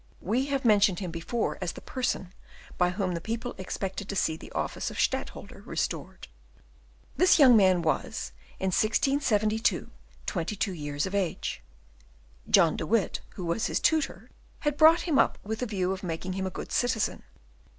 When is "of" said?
4.89-4.99, 11.05-11.13, 15.91-16.01